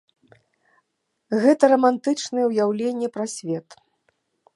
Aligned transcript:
Гэта 1.43 1.63
рамантычнае 1.73 2.45
ўяўленне 2.47 3.07
пра 3.19 3.25
свет. 3.35 3.67